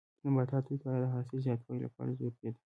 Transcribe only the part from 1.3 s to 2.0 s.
د زیاتوالي